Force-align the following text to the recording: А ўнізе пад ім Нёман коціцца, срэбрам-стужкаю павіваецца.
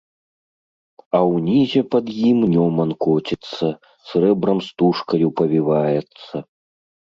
А 1.17 1.21
ўнізе 1.33 1.81
пад 1.97 2.05
ім 2.31 2.37
Нёман 2.55 2.95
коціцца, 3.07 3.65
срэбрам-стужкаю 4.11 5.27
павіваецца. 5.43 6.35